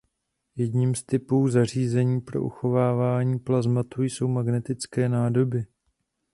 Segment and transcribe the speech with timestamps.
[0.55, 5.65] Jedním z typů zařízení pro uchovávání plazmatu jsou magnetické nádoby.